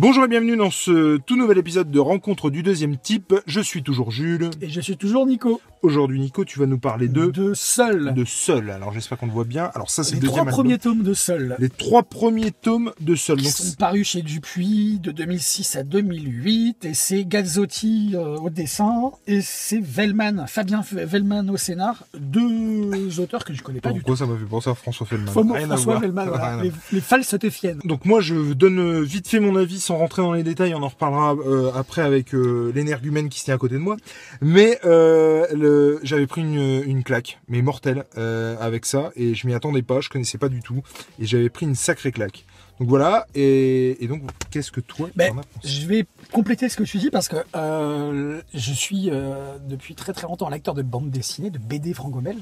[0.00, 3.34] Bonjour et bienvenue dans ce tout nouvel épisode de Rencontre du deuxième type.
[3.48, 4.48] Je suis toujours Jules.
[4.60, 5.60] Et je suis toujours Nico.
[5.82, 8.12] Aujourd'hui, Nico, tu vas nous parler de De Seul.
[8.14, 8.70] de Seul.
[8.70, 9.70] Alors j'espère qu'on le voit bien.
[9.74, 10.92] Alors ça, c'est Les le trois deuxième premiers album.
[10.96, 11.56] tomes de Seul.
[11.58, 13.38] Les trois premiers tomes de Seul.
[13.38, 16.84] Qui Donc, sont parus chez Dupuis de 2006 à 2008.
[16.84, 19.12] Et c'est Gazzotti euh, au dessin.
[19.26, 22.04] Et c'est Vellman, Fabien Vellman au scénar.
[22.18, 24.06] Deux auteurs que je connais pas du tout.
[24.06, 26.00] pourquoi ça m'a fait penser à François à François voir.
[26.00, 26.62] Vellman, voilà.
[26.62, 27.80] Les, les falsettéfiennes.
[27.84, 30.82] Donc moi je donne euh, vite fait mon avis sans rentrer dans les détails, on
[30.82, 33.96] en reparlera euh, après avec euh, l'énergumène qui se tient à côté de moi.
[34.40, 39.46] Mais euh, le- j'avais pris une, une claque, mais mortelle, euh, avec ça, et je
[39.46, 40.82] m'y attendais pas, je connaissais pas du tout,
[41.18, 42.44] et j'avais pris une sacrée claque.
[42.80, 46.68] Donc voilà, et, et donc qu'est-ce que toi Ben, t'en as pensé Je vais compléter
[46.68, 50.52] ce que tu dis parce que euh, je suis euh, depuis très très longtemps un
[50.52, 52.40] lecteur de bande dessinée, de BD franco-belge.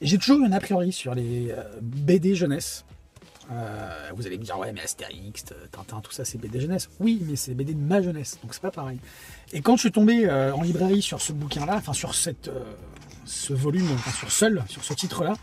[0.00, 2.86] Et j'ai toujours eu un a priori sur les BD jeunesse.
[3.50, 6.88] Euh, vous allez me dire, ouais, mais Astérix, Tintin, tout ça, c'est BD jeunesse.
[7.00, 8.98] Oui, mais c'est BD de ma jeunesse, donc c'est pas pareil.
[9.52, 12.62] Et quand je suis tombé euh, en librairie sur ce bouquin-là, enfin sur cette, euh,
[13.24, 15.34] ce volume, enfin sur Seul, sur ce titre-là,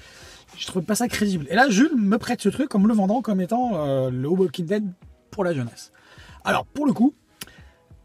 [0.58, 1.46] je trouvais pas ça crédible.
[1.50, 4.28] Et là, Jules me prête ce truc en me le vendant comme étant euh, le
[4.28, 4.86] Walking Dead
[5.32, 5.92] pour la jeunesse.
[6.44, 7.14] Alors, pour le coup,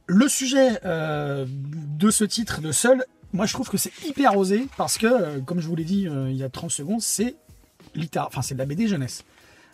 [0.07, 4.69] le sujet euh, de ce titre de Seul, moi je trouve que c'est hyper osé
[4.77, 7.37] parce que, euh, comme je vous l'ai dit euh, il y a 30 secondes, c'est
[8.17, 9.25] enfin c'est de la BD jeunesse.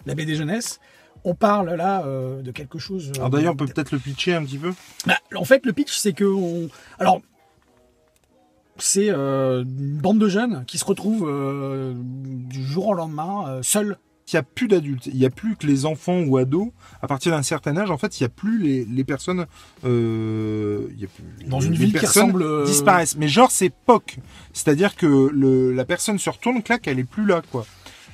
[0.06, 0.80] La BD jeunesse,
[1.24, 3.10] on parle là euh, de quelque chose.
[3.10, 4.72] euh, Alors d'ailleurs on peut peut-être le pitcher un petit peu
[5.06, 6.68] bah, en fait, le pitch, c'est que on...
[6.98, 7.20] alors
[8.78, 13.98] c'est euh, une bande de jeunes qui se retrouvent euh, du jour au lendemain seuls.
[14.28, 16.68] il n'y a plus d'adultes, il n'y a plus que les enfants ou ados.
[17.02, 19.46] À partir d'un certain âge, en fait, il n'y a plus les, les personnes.
[19.84, 23.16] euh, y a plus- Dans les- une les ville qui ressemble, disparaissent.
[23.16, 24.18] Mais genre, c'est POC.
[24.52, 27.66] C'est-à-dire que le, la personne se retourne, clac, elle est plus là, quoi.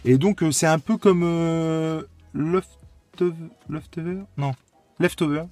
[0.05, 2.03] Et donc, euh, c'est un peu comme euh,
[2.35, 3.35] Leftover.
[3.69, 4.53] Leftover Non.
[5.01, 5.45] Leftover.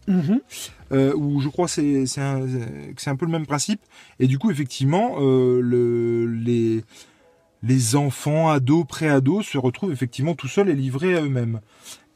[0.93, 3.81] Euh, où je crois que c'est c'est un, peu le même principe.
[4.21, 6.85] Et du coup, effectivement, euh, le, les,
[7.62, 11.61] les enfants, ados, pré-ados se retrouvent effectivement tout seuls et livrés à eux-mêmes.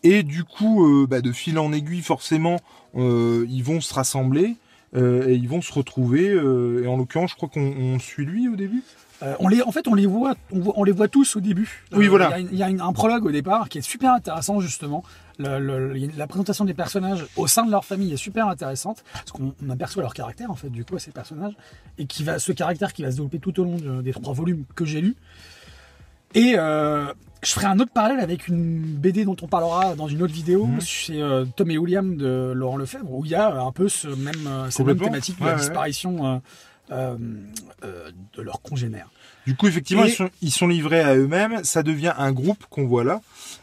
[0.03, 2.61] Et du coup, euh, bah, de fil en aiguille, forcément,
[2.95, 4.57] ils vont se rassembler
[4.97, 6.29] et ils vont se retrouver.
[6.31, 8.83] euh, et en l'occurrence, je crois qu'on on suit lui au début?
[9.23, 11.41] Euh, on les, en fait, on les voit, on, voit- on les voit tous au
[11.41, 11.85] début.
[11.93, 12.27] Oui, Euh, voilà.
[12.27, 14.13] Il y a, une- il y a une- un prologue au départ qui est super
[14.13, 15.03] intéressant justement.
[15.39, 19.05] Le- le- le- la présentation des personnages au sein de leur famille est super intéressante
[19.13, 21.55] parce qu'on on aperçoit leur caractère en fait du coup à ces personnages
[21.99, 24.35] et qui va ce caractère qui va se développer tout au long de- des trois
[24.35, 25.17] volumes que j'ai lus.
[26.37, 27.07] Et euh,
[27.43, 30.67] je ferai un autre parallèle avec une BD dont on parlera dans une autre vidéo.
[30.67, 30.81] Mhm.
[30.81, 34.07] C'est euh, Tom et William de Laurent Lefebvre où il y a un peu ce
[34.09, 36.39] même, euh, cette même thématique de Ouais, la disparition euh,
[36.93, 37.17] euh,
[37.85, 39.09] euh, de leurs congénères.
[39.47, 41.65] Du coup, effectivement, Et- ils, sont, ils sont livrés à eux-mêmes.
[41.65, 43.23] Ça devient un groupe qu'on voit là.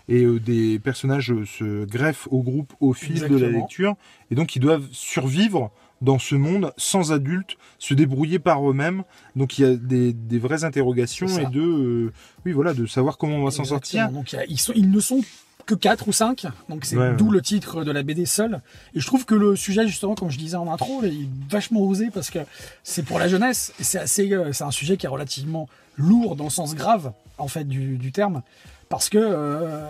[0.09, 3.95] Et euh, des personnages euh, se greffent au groupe au fil de la lecture.
[4.31, 5.71] Et donc, ils doivent survivre
[6.03, 9.03] dans ce monde sans adultes, se débrouiller par eux-mêmes.
[9.35, 12.13] Donc, il y a des, des vraies interrogations et de, euh,
[12.45, 14.09] oui, voilà, de savoir comment on va s'en sortir.
[14.09, 15.21] Donc ils, sont, ils ne sont
[15.65, 17.35] que 4 ou 5, donc c'est Ouais, d'où ouais.
[17.35, 18.61] le titre de la BD seul.
[18.93, 21.79] Et je trouve que le sujet, justement, comme je disais en intro, il est vachement
[21.81, 22.39] osé parce que
[22.83, 26.35] c'est pour la jeunesse et c'est assez, euh, c'est un sujet qui est relativement lourd
[26.35, 28.41] dans le sens grave, en fait, du, du terme,
[28.89, 29.87] parce que euh,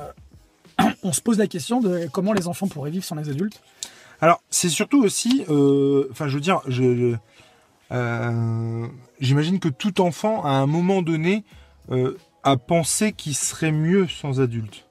[1.04, 3.60] on se pose la question de comment les enfants pourraient vivre sans les adultes.
[4.24, 7.16] Alors, c'est surtout aussi, euh, enfin, je veux dire, je,
[7.92, 8.88] euh,
[9.20, 11.44] j'imagine que tout enfant, à un moment donné,
[11.92, 14.86] euh, a pensé qu'il serait mieux sans adultes.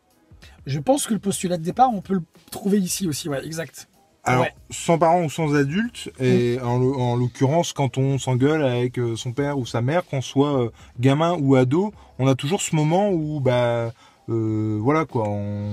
[0.67, 3.89] Je pense que le postulat de départ, on peut le trouver ici aussi, ouais, exact.
[4.25, 4.55] Alors, Ouais.
[4.69, 9.33] sans parents ou sans adultes, et en, l'o- en l'occurrence, quand on s'engueule avec son
[9.33, 10.71] père ou sa mère, qu'on soit euh,
[11.01, 13.93] gamin ou ado, on a toujours ce moment où, bah,
[14.29, 15.71] euh, voilà quoi, on,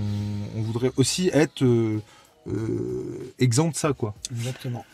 [0.57, 1.99] on voudrait aussi être euh,
[3.39, 4.15] exempt de ça, quoi.
[4.31, 4.85] Exactement.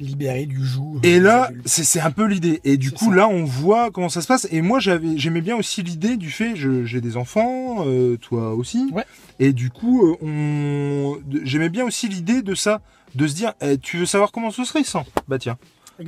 [0.00, 0.96] Libéré du joug.
[0.96, 2.60] euh, Et là, c'est c'est un peu l'idée.
[2.64, 3.16] Et du coup, ça.
[3.16, 4.48] là, on voit comment ça se passe.
[4.50, 8.90] Et moi, j'avais, j'aimais bien aussi l'idée du fait, j'ai des enfants, euh, toi aussi.
[8.92, 9.04] Ouais.
[9.38, 12.80] Et du coup, euh, on, j'aimais bien aussi l'idée de ça,
[13.14, 15.04] de se dire, eh, tu veux savoir comment ce serait sans?
[15.28, 15.58] Bah tiens,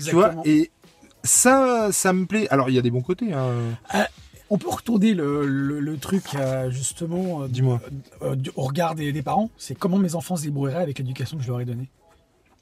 [0.05, 0.35] tu vois.
[0.45, 0.73] Et
[1.23, 2.49] ça, ça me plaît.
[2.51, 3.33] Alors, il y a des bons côtés.
[3.33, 3.51] Hein.
[4.49, 7.81] On peut retourner le, le- le truc euh, justement euh, Dis-moi.
[8.23, 9.51] euh, du- au regard des, des parents.
[9.59, 11.89] C'est comment mes enfants se débrouilleraient avec l'éducation que je leur ai donnée.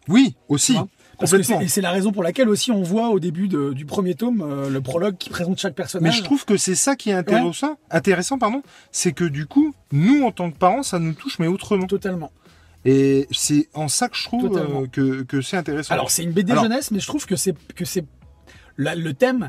[0.08, 0.75] Oui, aussi.
[1.19, 1.58] Parce que Complètement.
[1.60, 4.14] c'est et c'est la raison pour laquelle aussi on voit au début de- du premier
[4.14, 6.16] tome euh, le prologue qui présente chaque Mais personnage.
[6.19, 10.25] je trouve que c'est ça qui est intéressant, intéressant pardon, c'est que du coup, nous
[10.25, 11.87] en tant que parents, ça nous touche mais autrement.
[11.87, 12.32] totalement.
[12.87, 14.82] Et c'est en ça que je trouve Totalement.
[14.82, 15.94] euh, que, que c'est intéressant.
[15.94, 18.04] Alors c'est une BD Alors- jeunesse, mais je trouve que c'est que c'est
[18.76, 19.48] la- le thème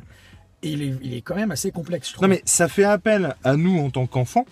[0.70, 2.10] il est, il est quand même assez complexe.
[2.10, 2.28] Je trouve.
[2.28, 4.46] Non mais ça fait appel à nous en tant qu'enfants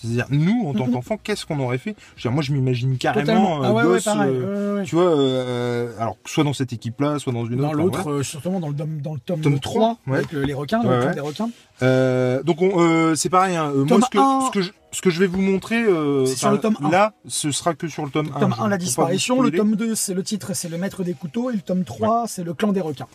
[0.00, 0.92] C'est-à-dire, nous, en tant Mhm.
[0.92, 1.96] qu'enfants, qu'est-ce qu'on aurait fait?
[2.14, 4.30] Je veux dire, Moi, je m'imagine carrément Ah euh, ouais, gosse, pareil.
[4.32, 4.86] euh, ouais, ouais.
[4.86, 7.76] tu vois, euh, alors soit dans cette équipe-là, soit dans une Dans autre.
[7.78, 8.18] l'autre, enfin, voilà.
[8.20, 10.18] euh, surtout dans le, tome- dans le tome, Tome 3, trois, ouais.
[10.18, 11.50] avec le- les requins, le tome des requins.
[11.82, 13.56] Euh, donc on, euh, c'est pareil.
[13.56, 15.82] Hein, euh, moi, Tome ce que, ce que je, ce que je vais vous montrer,
[15.82, 16.90] euh, sur le tome un.
[16.90, 18.38] là, ce sera que sur le tome 1.
[18.38, 19.42] Tome je- 1, la disparition.
[19.42, 21.50] Le tome 2, c'est le titre, c'est le maître des couteaux.
[21.50, 23.08] Et le tome 3, c'est le clan des requins.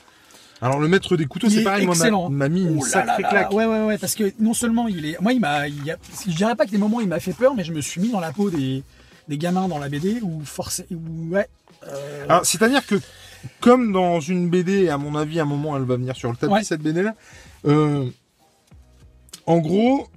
[0.63, 1.85] Alors le maître des couteaux, c'est est pareil.
[1.85, 2.29] Moi, m'a- excellent.
[2.29, 3.29] m'a mis une là sacrée là là.
[3.29, 3.51] claque.
[3.53, 5.19] Ouais, ouais, ouais, parce que non seulement il est.
[5.21, 5.67] Moi, il m'a.
[5.67, 8.09] Je dirais pas que des moments il m'a fait peur, mais je me suis mis
[8.11, 8.81] dans la peau des,
[9.27, 10.85] des gamins dans la BD où forcé.
[11.29, 11.47] Ouais.
[11.87, 12.95] euh, Alors, c'est-à-dire que,
[13.59, 16.37] comme dans une BD, à mon avis, à un moment, elle va venir sur le
[16.37, 16.63] tapis, Ouais.
[16.63, 17.13] cette BD-là.
[17.65, 18.05] euh,
[19.45, 20.07] en gros,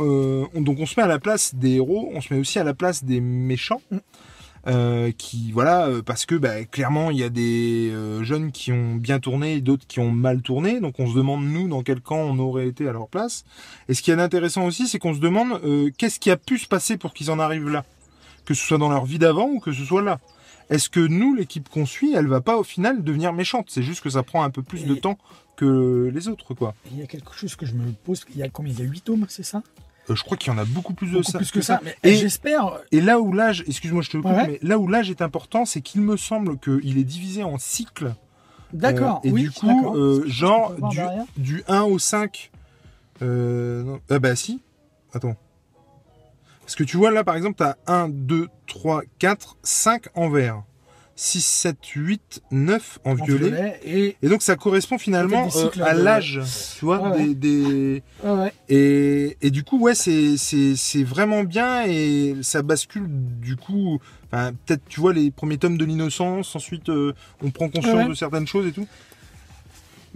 [0.00, 2.58] euh, on- donc on se met à la place des héros, on se met aussi
[2.58, 3.80] à la place des méchants.
[3.92, 3.98] Mm.
[4.66, 8.72] Euh, qui voilà euh, parce que bah, clairement il y a des euh, jeunes qui
[8.72, 10.80] ont bien tourné et d'autres qui ont mal tourné.
[10.80, 13.44] Donc on se demande nous dans quel camp on aurait été à leur place.
[13.88, 16.58] Et ce qui est intéressant aussi c'est qu'on se demande euh, qu'est-ce qui a pu
[16.58, 17.84] se passer pour qu'ils en arrivent là?
[18.44, 20.18] Que ce soit dans leur vie d'avant ou que ce soit là.
[20.70, 23.66] Est-ce que nous, l'équipe qu'on suit, elle va pas au final devenir méchante?
[23.68, 25.18] C'est juste que ça prend un peu plus de temps
[25.56, 26.74] que les autres, quoi.
[26.90, 28.24] Il y a quelque chose que je me pose.
[28.34, 28.72] Il y a combien?
[28.72, 29.62] Il y a 8 tomes, c'est ça?
[30.08, 31.38] Je crois qu'il y en a beaucoup plus de Beaucoup ça.
[31.38, 31.80] plus que ça.
[31.84, 32.78] Mais Et- j'espère.
[32.92, 35.22] Et là où l'âge, excuse-moi, je te le coupe, Ouais, mais là où l'âge est
[35.22, 38.14] important, c'est qu'il me semble qu'il est divisé en cycles.
[38.72, 39.20] D'accord.
[39.24, 41.24] Euh, et oui, du coup, euh, genre du, derrière.
[41.36, 42.50] du 1 au 5.
[43.22, 44.00] Euh, non.
[44.10, 44.60] Ah bah si.
[45.12, 45.36] Attends.
[46.60, 50.62] Parce que tu vois là, par exemple, t'as 1, 2, 3, 4, 5 en vert.
[51.16, 53.48] 6, 7, 8, 9 en, En violet.
[53.48, 54.16] violet et.
[54.22, 56.40] Et donc ça correspond finalement euh, à de- l'âge,
[56.78, 57.26] tu vois, Ouais, ouais.
[57.26, 58.52] des, des- Ouais, ouais.
[58.68, 64.00] et, et du coup ouais c'est vraiment bien et ça bascule du coup,
[64.32, 67.12] enfin peut-être tu vois les premiers tomes de l'innocence, ensuite euh,
[67.42, 68.86] on prend conscience de certaines choses et tout.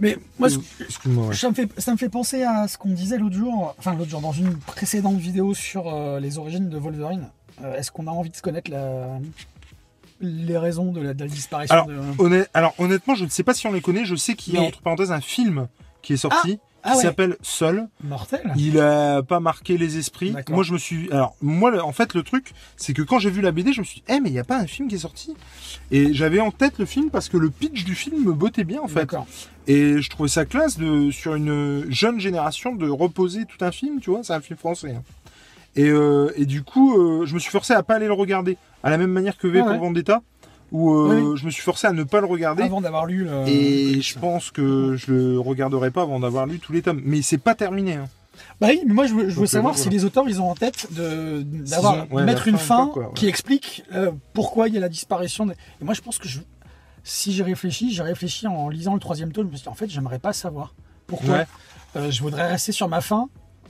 [0.01, 1.33] Mais moi, Euh.
[1.33, 4.09] Ça me, fait, ça me fait penser à ce qu'on disait l'autre jour, enfin l'autre
[4.09, 7.27] jour, dans une précédente vidéo sur euh, les origines de Wolverine.
[7.77, 9.19] Est-ce qu'on a envie de se connaître la,
[10.21, 12.47] les raisons de la, de la disparition Alors, de...
[12.53, 14.05] Alors honnêtement, je ne sais pas si on les connaît.
[14.05, 15.67] Je sais qu'il y a Mais- entre parenthèses un film
[16.01, 17.03] qui est sorti ah qui ouais.
[17.03, 17.89] s'appelle Seul.
[18.05, 20.33] Mortel Il a pas marqué les esprits.
[20.49, 21.11] Moi, je me suis.
[21.11, 23.85] Alors, moi, en fait, le truc, c'est que quand j'ai vu la BD, je me
[23.85, 25.35] suis dit, eh, mais il n'y a pas un film qui est sorti.
[25.91, 28.79] Et j'avais en tête le film parce que le pitch du film me bottait bien,
[28.81, 29.13] en fait.
[29.67, 33.99] Et je trouvais ça classe de, sur une jeune génération de reposer tout un film,
[33.99, 34.21] tu vois.
[34.23, 34.95] C'est un film français.
[34.95, 35.03] hein.
[35.79, 38.57] Et, euh, et du coup, euh, je me suis forcé à pas aller le regarder.
[38.83, 39.79] À la même manière que V Ah pour.
[39.85, 40.21] Vendetta,
[40.71, 42.63] où euh, je me suis forcé à ne pas le regarder.
[42.63, 43.47] Avant d'avoir lu le...
[43.47, 47.01] Et je pense que je le regarderai pas avant d'avoir lu tous les tomes.
[47.05, 47.93] Mais c'est pas terminé.
[47.95, 48.07] Hein.
[48.61, 49.97] Bah oui, mais moi je veux, je veux Donc, savoir euh, si voilà.
[49.97, 52.87] les auteurs ils ont en tête de d'avoir ont- ouais, mettre la une fin, fin
[52.87, 53.13] quoi, ouais.
[53.15, 55.45] qui explique euh, pourquoi il y a la disparition.
[55.49, 56.39] Et moi je pense que je,
[57.03, 59.73] si j'ai réfléchi, j'ai réfléchi en lisant le troisième tome, je me suis dit en
[59.75, 60.73] fait j'aimerais pas savoir
[61.07, 61.35] pourquoi.
[61.35, 61.45] Ouais.
[61.97, 63.27] Euh, je voudrais rester sur ma fin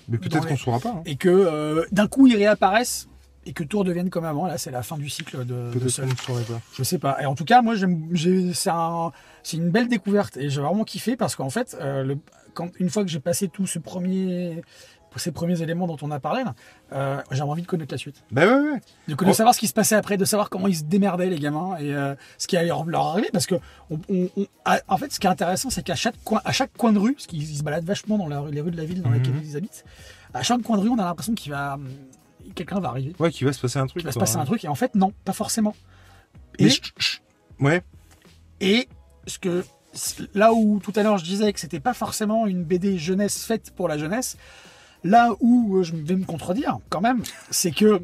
[0.10, 0.90] Mais peut-être qu'on saura pas.
[0.90, 1.02] hein.
[1.06, 3.08] et que euh, d'un coup ils réapparaissent
[3.46, 4.46] et que tout redevienne comme avant.
[4.48, 6.08] Là c'est la fin du cycle de, de Seul.
[6.08, 6.62] ne pas.
[6.78, 7.22] Je sais pas.
[7.22, 9.12] Et en tout cas, moi, c'est un,
[9.44, 12.18] c'est une belle découverte et j'ai vraiment kiffé parce qu'en fait, euh, le,
[12.54, 14.62] quand, une fois que j'ai passé tout ce premier,
[15.18, 16.44] ces premiers éléments dont on a parlé,
[16.94, 18.82] euh, j'avais envie de connaître la suite, Bah ouais, ouais.
[19.08, 21.40] de, de savoir ce qui se passait après, de savoir comment ils se démerdaient les
[21.40, 23.56] gamins et euh, ce qui allait leur, arriver parce que,
[23.90, 24.48] on, on-
[24.88, 27.14] en fait, ce qui est intéressant, c'est qu'à chaque coin, à chaque coin de rue,
[27.14, 29.16] parce qu'ils ils se baladent vachement dans la les rues de la ville dans Mhm.
[29.18, 29.84] laquelle ils habitent,
[30.34, 31.80] à chaque coin de rue, on a l'impression qu'il va,
[32.56, 33.98] quelqu'un va arriver, Ouais, qu'il va se passer un truc.
[34.02, 34.42] qu'il va se passer ouais.
[34.42, 35.76] un truc et en fait, non, pas forcément.
[36.60, 37.18] Mais Et- je- je-
[37.60, 37.82] Ouais.
[38.62, 38.88] Et
[39.28, 39.66] ce que
[40.36, 43.72] là où tout à l'heure je disais que c'était pas forcément une BD jeunesse faite
[43.76, 44.38] pour la jeunesse,
[45.04, 48.02] là où euh, je vais me contredire quand même, c'est que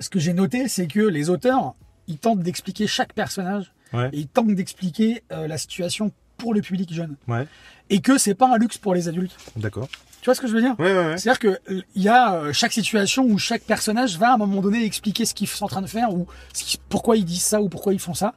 [0.00, 1.74] ce que j'ai noté, c'est que les auteurs
[2.06, 4.10] ils tentent d'expliquer chaque personnage Ouais.
[4.12, 7.46] et ils tentent d'expliquer euh, la situation pour le public jeune Ouais.
[7.90, 9.34] et que c'est pas un luxe pour les adultes.
[9.56, 9.88] D'accord.
[10.20, 10.74] Tu vois ce que je veux dire?
[10.78, 11.16] Ouais, ouais, ouais.
[11.18, 14.36] c'est-à-dire que euh, il y a euh, chaque situation où chaque personnage va à un
[14.36, 17.24] moment donné expliquer ce qu'ils sont en train de faire ou ce qui- pourquoi ils
[17.24, 18.34] disent ça ou pourquoi ils font ça.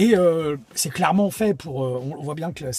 [0.00, 1.84] Et euh, c'est clairement fait pour.
[1.84, 2.70] euh, on voit bien que là,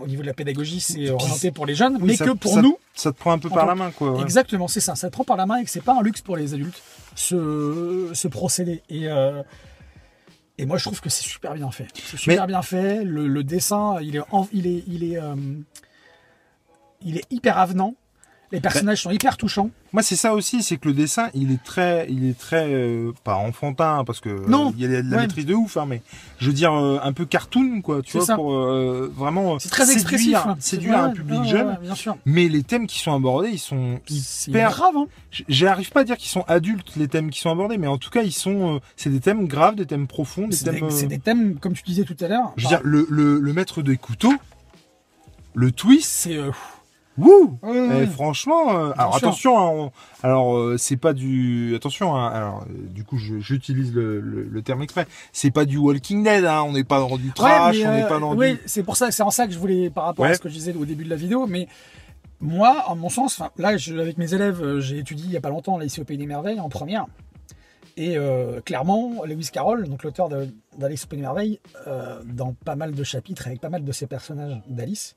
[0.00, 2.30] au niveau de la pédagogie, c'est euh, orienté pour les jeunes, Oui, mais ça- que
[2.30, 4.12] pour ça- nous, Ça te prend un peu par la main, quoi.
[4.12, 4.22] ouais.
[4.22, 4.94] exactement, c'est ça.
[4.94, 6.80] Ça te prend par la main et que c'est pas un luxe pour les adultes
[7.16, 8.82] ce, ce procédé.
[8.88, 9.42] Et euh,
[10.56, 11.86] et moi, je trouve que c'est super bien fait.
[11.94, 13.02] C'est super bien fait.
[13.04, 15.18] Le, le dessin, il est, il est, il est,
[17.02, 17.94] il est hyper avenant.
[18.50, 19.68] Les personnages sont hyper touchants.
[19.92, 23.12] Moi, c'est ça aussi, c'est que le dessin, il est très, il est très, euh,
[23.22, 24.72] pas enfantin, parce que euh, Non.
[24.74, 25.22] il y a de la Ouais.
[25.24, 26.00] maîtrise de ouf, hein, mais
[26.38, 28.36] je veux dire euh, un peu cartoon, quoi, tu vois, ça.
[28.36, 28.50] pour
[29.08, 30.36] vraiment C'est très séduire, expressif.
[30.36, 30.56] hein.
[30.60, 31.78] séduire Ouais, un public ouais, jeune.
[31.82, 32.16] bien sûr.
[32.24, 34.70] Mais les thèmes qui sont abordés, ils sont hyper.
[34.70, 34.94] grave.
[34.96, 35.06] Hein.
[35.30, 37.98] J- J'arrive pas à dire qu'ils sont adultes les thèmes qui sont abordés, mais en
[37.98, 40.88] tout cas, ils sont, c'est des thèmes graves, des thèmes profonds, des C'est thèmes.
[40.88, 42.52] des, c'est des thèmes, comme tu disais tout à l'heure.
[42.56, 44.32] Je veux bah, dire, le, le, le maître des couteaux,
[45.54, 46.38] le twist, c'est
[47.18, 48.06] Wouh Eh.
[48.06, 49.58] Franchement, euh, alors Attention.
[49.58, 54.20] hein, on- alors euh, c'est pas du, attention, hein, alors euh, du coup j'utilise le,
[54.20, 57.32] le, le terme exprès, c'est pas du Walking Dead, hein, on n'est pas dans du
[57.32, 59.58] trash, Ouais, on n'est pas dans du, c'est pour ça, c'est en ça que je
[59.58, 60.30] voulais, par rapport Ouais.
[60.30, 61.66] à ce que je disais au début de la vidéo, mais
[62.40, 65.50] moi, en mon sens, là, je- avec mes élèves, j'ai étudié il y a pas
[65.50, 67.06] longtemps là ici au Pays des Merveilles en première,
[67.96, 68.16] et
[68.64, 70.28] clairement, Lewis Carroll, donc l'auteur
[70.78, 71.58] d'Alice au Pays des Merveilles,
[72.26, 75.16] dans pas mal de chapitres avec pas mal de ses personnages d'Alice,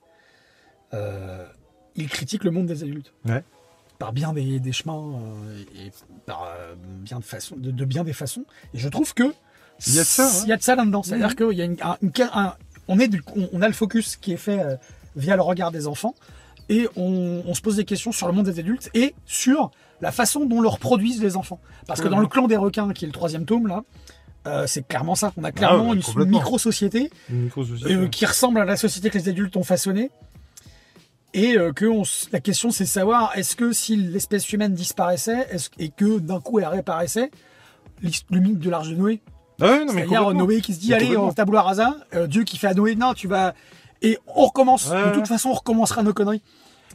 [0.93, 1.45] euh,
[1.95, 3.13] il critique le monde des adultes.
[3.25, 3.43] Ouais.
[3.99, 5.91] Par bien des, des chemins euh, et,
[6.25, 8.45] par euh, bien de, façon, de, de bien des façons.
[8.73, 9.31] Et je trouve que
[9.87, 10.41] Il y a de ça, hein.
[10.43, 11.03] Il y a de ça là-dedans.
[11.03, 12.55] C'est-à-dire qu'il y a une, un- une- un-
[12.87, 14.75] on est du- on, on a le focus qui est fait euh,
[15.15, 16.15] via le regard des enfants
[16.69, 19.69] et on, on se pose des questions sur le monde des adultes et sur
[19.99, 21.59] la façon dont le reproduisent les enfants.
[21.85, 22.21] Parce que dans Mhm.
[22.23, 23.83] le clan des requins, qui est le troisième tome là,
[24.47, 25.31] euh, c'est clairement ça.
[25.37, 29.29] On a clairement Ah ouais, une micro-société euh, qui ressemble à la société que les
[29.29, 30.09] adultes ont façonnée.
[31.33, 34.73] Et euh, que on s- la question c'est de savoir est-ce que si l'espèce humaine
[34.73, 37.31] disparaissait est-ce- et que d'un coup elle réapparaissait,
[38.01, 39.21] le mythe de l'arche de Noé?
[39.61, 40.33] Ah ouais, non, mais C'est-à-dire.
[40.33, 42.95] Noé qui se dit Mais allez on tabula rasa, euh, Dieu qui fait à Noé
[42.95, 43.53] non tu vas
[44.01, 44.89] et on recommence.
[44.89, 46.41] Ouais, de toute façon on recommencera nos conneries.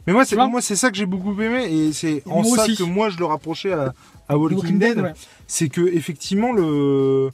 [0.05, 2.63] Mais moi, c'est vois moi, c'est ça que j'ai beaucoup aimé et c'est en ça
[2.63, 2.77] aussi.
[2.77, 3.93] que moi je le rapprochais à,
[4.29, 4.95] à Walking, Walking Dead.
[4.95, 5.13] Dead, ouais.
[5.47, 7.31] C'est que effectivement le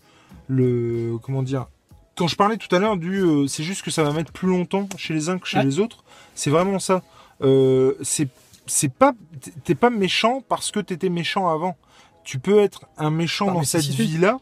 [0.47, 1.67] le comment dire
[2.15, 4.47] quand je parlais tout à l'heure du euh, c'est juste que ça va mettre plus
[4.47, 5.65] longtemps chez les uns que chez Ouais.
[5.65, 6.03] les autres,
[6.35, 7.01] c'est vraiment ça.
[7.41, 8.27] Euh, c'est
[8.65, 9.13] c'est pas
[9.65, 11.75] t'es pas méchant parce que t'étais méchant avant.
[12.23, 14.03] Tu peux être un méchant dans cette nécessité.
[14.03, 14.37] vie-là.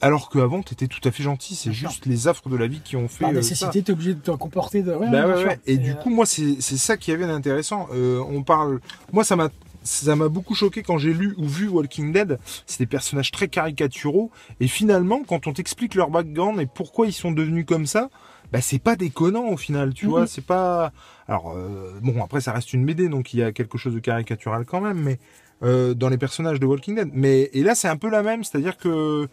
[0.00, 1.56] Alors qu'avant, t'étais tout à fait gentil.
[1.56, 4.14] C'est juste les affres de la vie qui ont fait Par euh, nécessité t'es obligé
[4.14, 4.92] de te comporter de.
[4.94, 5.58] Ouais, Bah ouais, ouais.
[5.66, 7.88] Et du euh, coup, moi, c'est c'est ça qui avait d'intéressant.
[7.92, 8.78] Euh, on parle.
[9.12, 9.48] Moi, ça m'a
[9.88, 12.38] ça m'a beaucoup choqué quand j'ai lu ou vu Walking Dead.
[12.66, 14.30] C'est des personnages très caricaturaux.
[14.60, 18.10] Et finalement, quand on t'explique leur background et pourquoi ils sont devenus comme ça,
[18.52, 20.26] bah c'est pas déconnant au final, tu vois.
[20.26, 20.92] C'est pas.
[21.26, 24.00] Alors euh, bon, après ça reste une BD, donc il y a quelque chose de
[24.00, 25.18] caricatural quand même, mais
[25.62, 27.10] euh, dans les personnages de Walking Dead.
[27.12, 29.28] Mais et là, c'est un peu la même, c'est-à-dire que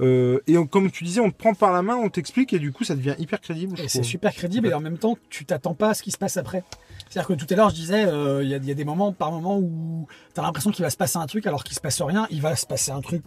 [0.00, 2.58] euh, et on- comme tu disais, on te prend par la main, on t'explique et
[2.58, 3.78] du coup, ça devient hyper crédible.
[3.80, 6.18] Et c'est super crédible et en même temps tu t'attends pas à ce qui se
[6.18, 6.64] passe après.
[7.08, 8.84] C'est-à-dire que tout à l'heure je disais euh, il y, a, il y a des
[8.84, 11.80] moments par moment où t'as l'impression qu'il va se passer un truc alors qu'il se
[11.80, 12.26] passe rien.
[12.30, 13.22] Il va se passer un truc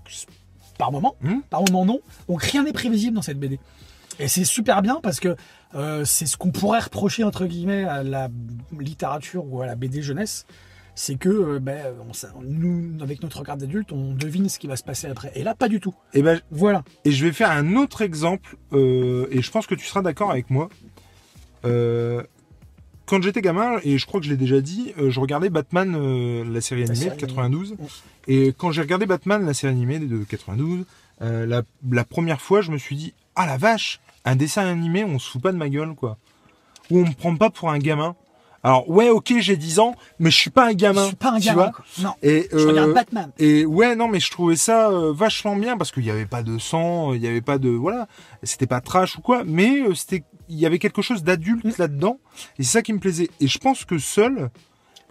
[0.78, 1.42] par moment, Mhm.
[1.50, 2.00] par moment non.
[2.28, 3.60] Donc rien n'est prévisible dans cette BD.
[4.20, 5.36] Et c'est super bien parce que
[5.76, 8.30] euh, c'est ce qu'on pourrait reprocher entre guillemets à la
[8.80, 10.46] littérature ou à la BD jeunesse,
[10.96, 14.68] c'est que euh, ben, on s'a- nous avec notre regard d'adulte on devine ce qui
[14.68, 15.32] va se passer après.
[15.36, 15.96] Et là pas du tout.
[16.14, 16.84] Et ben, Voilà.
[17.06, 20.32] Et je vais faire un autre exemple, euh, et je pense que tu seras d'accord
[20.32, 20.70] avec moi.
[21.66, 22.24] Euh,
[23.06, 26.46] quand j'étais gamin, et je crois que je l'ai déjà dit, je regardais Batman, euh,
[26.46, 27.72] la série animée de série 92.
[27.74, 27.88] animée.
[28.28, 30.86] Et quand j'ai regardé Batman, la série animée de 92,
[31.22, 35.04] euh, la, la première fois, je me suis dit, ah la vache, un dessin animé,
[35.04, 36.18] on se fout pas de ma gueule, quoi.
[36.92, 38.16] Ou on me prend pas pour un gamin.
[38.64, 41.02] Alors, ouais, ok, j'ai 10 ans, mais je suis pas un gamin.
[41.02, 41.64] Je suis pas un tu gamin.
[41.64, 41.72] vois.
[41.72, 41.86] quoi.
[42.00, 42.14] Non.
[42.22, 43.32] Et, Je regarde euh, Batman.
[43.38, 46.44] et ouais, non, mais je trouvais ça euh, vachement bien parce qu'il n'y avait pas
[46.44, 48.08] de sang, il n'y avait pas de voilà,
[48.44, 51.72] c'était pas trash ou quoi, mais euh, c'était, il y avait quelque chose d'adulte Mm.
[51.78, 52.20] là-dedans
[52.58, 53.30] et c'est ça qui me plaisait.
[53.42, 54.50] Et je pense que seul,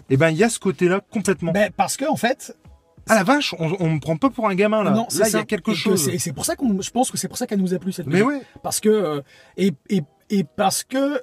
[0.09, 1.53] eh ben, il y a ce côté-là complètement.
[1.53, 2.57] Ben, parce que en fait,
[3.09, 4.93] ah la vache, on, on me prend pas pour un gamin là.
[4.93, 6.03] non, là, il y a quelque Et que chose.
[6.05, 7.93] c'est- C'est pour ça qu'on, je pense que c'est pour ça qu'elle nous a plu
[7.93, 8.23] cette Mais BD.
[8.23, 9.21] ouais, Parce que euh,
[9.59, 11.21] et, et, et parce que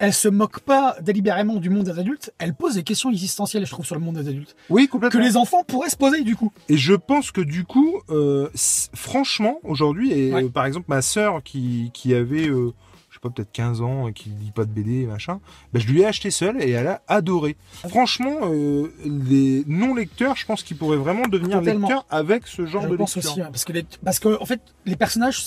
[0.00, 2.32] elle se moque pas délibérément du monde des adultes.
[2.38, 5.20] Elle pose des questions existentielles, je trouve, sur le monde des adultes oui, que complètement.
[5.20, 6.52] les enfants pourraient se poser du coup.
[6.68, 8.48] Et je pense que du coup, euh,
[8.94, 10.44] franchement, aujourd'hui, et Ouais.
[10.44, 12.72] euh, par exemple ma sœur qui, qui avait, euh,
[13.10, 15.40] je sais pas, peut-être 15 ans, et qui lit pas de BD, machin,
[15.72, 17.56] ben, je lui ai acheté seule et elle a adoré.
[17.88, 21.88] Franchement, euh, les non-lecteurs, je pense qu'ils pourraient vraiment devenir Totalement.
[21.88, 23.32] lecteurs avec ce genre je de pense lecture.
[23.32, 25.42] aussi, ouais, parce que les, parce que en fait, les personnages,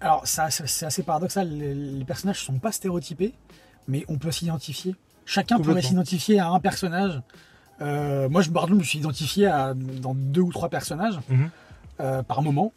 [0.00, 1.48] alors c'est assez paradoxal.
[1.48, 3.32] Les, les personnages sont pas stéréotypés,
[3.88, 4.94] mais on peut s'identifier.
[5.24, 7.20] Chacun pourrait s'identifier à un personnage.
[7.80, 11.18] Euh, moi, je, par exemple, je me suis identifié à, dans deux ou trois personnages
[11.28, 11.50] Mhm.
[12.00, 12.72] euh, par moment.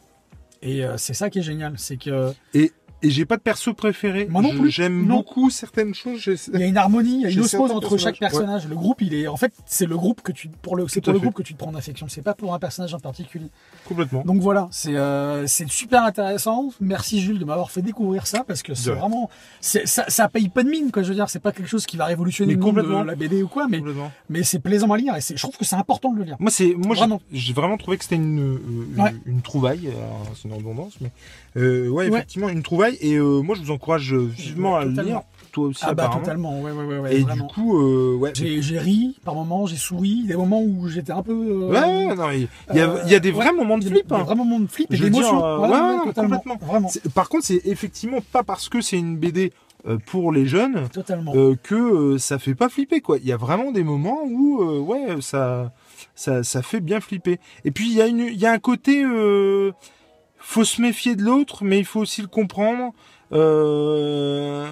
[0.62, 4.28] Et euh, c'est ça qui est génial, c'est que Et j'ai pas de perso préféré.
[4.30, 4.70] Moi non plus.
[4.70, 6.30] J'aime beaucoup certaines choses.
[6.54, 8.68] il y a une harmonie, il y a une osmose entre chaque personnage.
[8.68, 11.14] Le groupe, il est, en fait, c'est le groupe que tu, pour le, c'est pour
[11.14, 11.24] le fait.
[11.26, 12.08] groupe que tu te prends en affection.
[12.10, 13.48] C'est pas pour un personnage en particulier.
[13.88, 14.24] Complètement.
[14.26, 16.72] Donc voilà, c'est euh, c'est super intéressant.
[16.82, 19.30] Merci Jules de m'avoir fait découvrir ça parce que c'est vraiment
[19.62, 21.04] c'est- ça, ça paye pas de mine quoi.
[21.04, 23.04] Je veux dire, c'est pas quelque chose qui va révolutionner Mais de complètement.
[23.04, 23.82] la BD ou quoi, mais
[24.30, 26.36] mais c'est plaisant à lire et c'est- je trouve que c'est important de le lire.
[26.40, 27.22] Moi, c'est moi j'ai- Vraiment.
[27.32, 28.62] j'ai vraiment trouvé que c'était une, euh,
[28.96, 29.14] une, Ouais.
[29.26, 29.90] une trouvaille.
[30.36, 31.12] C'est une redondance, mais
[31.58, 32.18] euh, ouais, Ouais.
[32.18, 32.89] effectivement, une trouvaille.
[33.02, 35.22] Et euh, moi, je vous encourage euh, vivement à le lire.
[35.52, 37.48] Toi aussi, Ah bah totalement, ouais ouais ouais, Et vraiment.
[37.48, 38.32] du coup, euh, ouais.
[38.36, 42.30] J'ai ri par moments, j'ai souri, des moments où j'étais un peu euh, Ouais, non,
[42.30, 44.08] il y, a, il y a des vrais moments de flip.
[44.08, 44.20] des hein.
[44.24, 45.40] vrais moments de flip et d'émotion.
[45.62, 46.58] Ouais, complètement.
[46.62, 46.92] Vraiment.
[47.16, 49.52] Par contre, c'est effectivement pas parce que c'est une BD
[50.06, 51.34] pour les jeunes Totalement.
[51.64, 53.18] que ça fait pas flipper quoi.
[53.18, 55.72] Il y a vraiment des moments où ouais ça,
[56.16, 57.40] ça ça fait bien flipper.
[57.66, 59.72] Et puis il y a une y a un côté euh,
[60.40, 62.94] faut se méfier de l'autre, mais il faut aussi le comprendre.
[63.64, 64.68] Euh,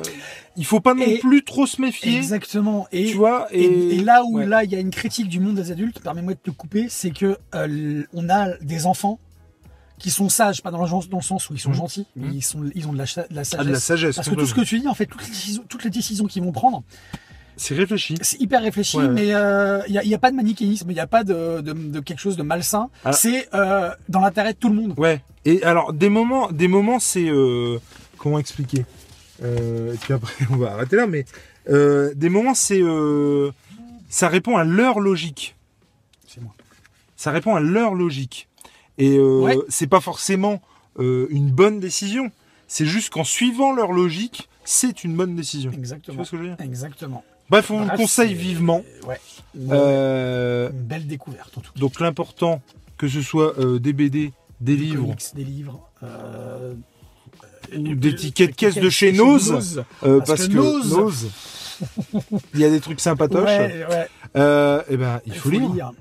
[0.56, 2.18] il faut pas non Et- plus trop se méfier.
[2.18, 2.88] Exactement.
[2.92, 4.46] Et, Tu vois et, et, et là où ouais.
[4.46, 7.12] là il y a une critique du monde des adultes, permets-moi de te couper, c'est
[7.12, 9.20] que euh, on a des enfants
[10.00, 11.76] qui sont sages, pas dans le, dans le sens où ils sont Mhm.
[11.76, 12.34] gentils, mais Mhm.
[12.34, 13.66] ils sont ils ont de la, de la Ah, sagesse.
[13.68, 14.16] de la sagesse.
[14.16, 16.26] Parce que tout ce que tu dis, en fait, toutes les décisions, toutes les décisions
[16.26, 16.84] qu'ils vont prendre,
[17.56, 18.16] c'est réfléchi.
[18.22, 19.10] c'est hyper réfléchi, Ouais, ouais.
[19.10, 21.62] mais euh, il n'y a, y a pas de manichéisme, il n'y a pas de,
[21.62, 22.90] de, de quelque chose de malsain.
[23.04, 23.12] Ah.
[23.14, 24.94] C'est euh, dans l'intérêt de tout le monde.
[24.98, 25.24] Ouais.
[25.50, 27.80] Et alors des moments, des moments, c'est euh,
[28.18, 28.86] comment expliquer?
[29.44, 31.08] Euh, Et puis après, on va arrêter là.
[31.08, 31.26] Mais
[31.70, 33.52] euh, des moments, c'est euh,
[34.10, 35.56] ça répond à leur logique.
[36.28, 36.54] C'est moi.
[37.16, 38.48] Ça répond à leur logique.
[38.98, 39.58] Et euh, Ouais.
[39.70, 40.62] c'est pas forcément
[41.00, 42.32] euh, une bonne décision.
[42.68, 45.72] C'est juste qu'en suivant leur logique, c'est une bonne décision.
[45.72, 46.16] Tu Exactement.
[46.18, 46.58] vois ce que je veux dire?
[46.66, 47.24] Exactement.
[47.50, 48.84] Bref, on vous le Bref, conseille c'est- vivement.
[49.08, 49.20] Ouais.
[49.56, 51.80] Une, Euh, une belle découverte en tout cas.
[51.80, 52.62] donc l'important,
[52.98, 55.90] que ce soit euh, des BD, des Des livres, comics, des livres.
[56.04, 56.74] Euh,
[57.76, 61.28] ou des tickets de caisse de chez Nose, euh, Parce parce, que que, Nose- Nose,
[62.54, 63.44] il y a des trucs sympatoches.
[63.46, 64.08] Ouais, ouais.
[64.36, 65.74] Euh, eh ben, il faut lire.
[65.74, 65.92] lire.